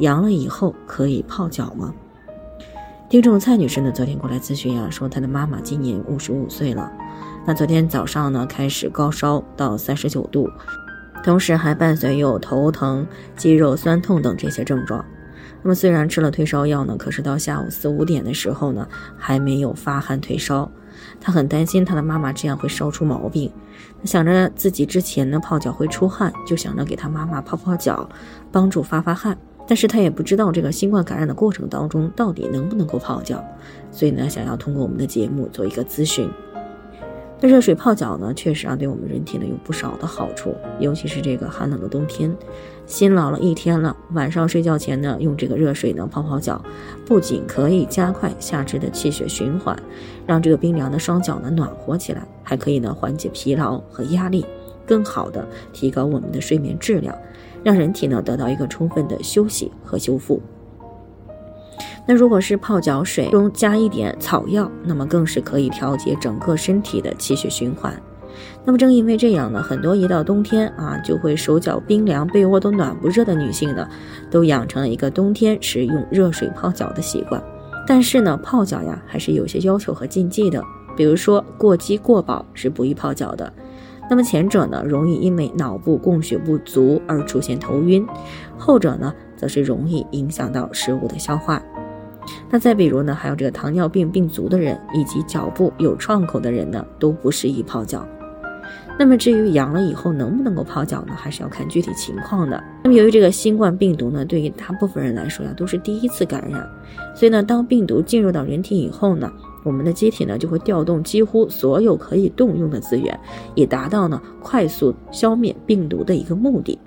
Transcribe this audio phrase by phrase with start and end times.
[0.00, 1.94] 阳了以后可以泡脚吗？
[3.08, 6.90] 听众蔡女士呢，昨天过来咨询啊，说她的妈妈今年五十五岁了，
[7.46, 10.48] 那昨天早上呢开始高烧到三十九度，
[11.22, 15.04] 同时还伴随有头疼、肌肉酸痛等这些症状。
[15.62, 18.88] 那么虽然吃了退烧药呢，可是到下午四五点的时候呢，
[19.18, 20.70] 还没有发汗退烧。
[21.20, 23.52] 她很担心她的妈妈这样会烧出毛病，
[24.04, 28.08] 想着自己之前呢泡脚会出汗，就想着给她妈妈泡泡脚，
[28.50, 29.36] 帮助发发汗。
[29.70, 33.40] 但是他也不知道这个新冠感染的过程当中到底能不能够泡脚，
[33.92, 36.28] 所以呢，想要通过我们的节目做一个咨询。
[37.40, 42.36] 那热水泡脚呢，确实啊，对我们人体呢有不少的好处，尤其是这个寒冷的冬天，
[42.84, 46.60] 辛劳了一天了，晚上睡觉前呢，用这个热水呢泡泡脚，
[47.06, 49.80] 不仅可以加快下肢的气血循环，
[50.26, 54.44] 让这个冰凉的双脚呢暖和起来，还可以呢缓解疲劳和压力，
[54.84, 57.16] 更好的提高我们的睡眠质量。
[57.62, 60.40] 让人体呢得到一个充分的休息和修复。
[62.06, 67.94] 那如果是泡脚水中加一点草药，那么更是可以调节整个身体的气血循环。
[68.64, 73.86] 那么正因为这样呢，很多一到冬天啊就会手脚冰凉、被窝都暖不热的女性呢，
[74.30, 77.42] 都养成了一个冬天使用热水泡脚的习惯。
[77.86, 80.62] 但是呢，泡脚呀还是有些要求和禁忌的，
[80.96, 83.52] 比如说过饥过饱是不宜泡脚的。
[84.10, 88.04] 那么前者呢，容易因为脑部供血不足而出现头晕；
[88.58, 91.62] 后者呢，则是容易影响到食物的消化。
[92.50, 98.04] 那再比如呢，还有这个糖尿病病足的人，以及脚部有创口的人呢，都不适宜泡脚。
[98.98, 102.62] 那么至于阳了以后能不能够泡脚呢，还是要看具体情况的。
[102.82, 106.68] 那么由于这个新冠病毒呢，对于大部分人来说呀，都是第一次感染，
[107.14, 113.18] 所以呢，当病毒进入到人体以后呢，我们的机体呢就会调动几乎所有可以动用的资源，
[113.54, 116.78] 以达到呢快速消灭病毒的一个目的。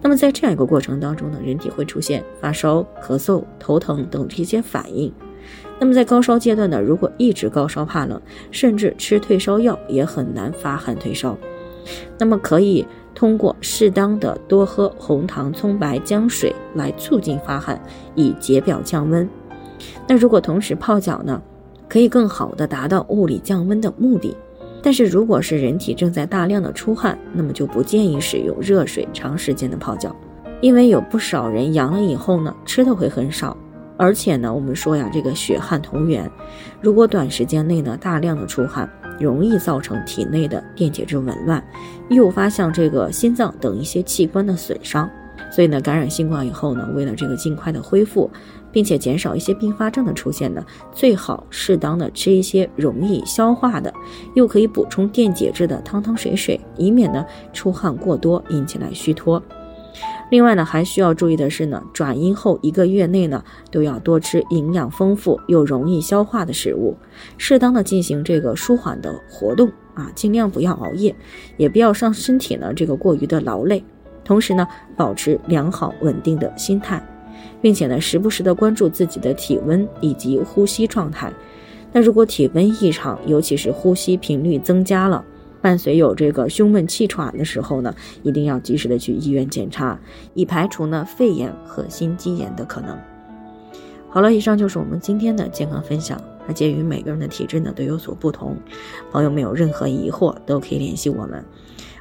[0.00, 5.12] 那么在这样一个过程当中呢，人体会出现发烧、咳嗽、头疼等这些反应。
[5.78, 8.20] 那么在高烧阶段呢，如果一直高烧怕冷，
[8.50, 11.36] 甚至吃退烧药也很难发汗退烧。
[12.18, 17.80] 那么可以通过适当的多喝红糖葱白姜水来促进发汗，
[18.14, 19.28] 以解表降温。
[20.08, 21.40] 那如果同时泡脚呢？
[21.88, 24.36] 可以更好的达到物理降温的目的，
[24.82, 30.14] 但是如果是人体正在大量的出汗，那么就不建议使用热水长时间的泡脚，
[30.60, 33.56] 因为有不少人阳了以后呢，吃的会很少，
[33.96, 36.30] 而且呢，我们说呀，这个血汗同源，
[36.80, 38.88] 如果短时间内呢大量的出汗，
[39.18, 41.62] 容易造成体内的电解质紊乱，
[42.10, 45.08] 诱发像这个心脏等一些器官的损伤。
[45.50, 48.30] 所以呢，感染新冠以后呢，为了这个尽快的恢复，
[48.72, 53.92] 并且减少一些并发症的出现呢，最好适当的吃一些容易消化的，
[54.34, 59.42] 又可以补充电解质的汤汤水水，以免呢出汗过多引起来虚脱。
[60.30, 66.94] 另外呢，还需要注意的是呢，转阴后一个月内呢，都要多吃营养丰富又容易消化的食物，
[67.38, 71.16] 适当的进行这个舒缓的活动啊，尽量不要熬夜，
[71.56, 73.82] 也不要让身体呢这个过于的劳累。
[74.22, 77.02] 同时呢，保持良好稳定的心态，
[77.60, 81.32] 并且呢，时不时的关注自己的体温以及呼吸状态。
[81.92, 85.24] 那如果体温异常，尤其是呼吸频率增加了，
[85.60, 89.98] 伴随有这个胸闷气喘的时候呢，一定要及时的去医院检查，
[90.34, 92.96] 以排除呢肺炎和心肌炎的可能。
[94.10, 96.20] 好了，以上就是我们今天的健康分享。
[96.46, 98.56] 那鉴于每个人的体质呢都有所不同，
[99.10, 101.44] 朋友们有任何疑惑都可以联系我们。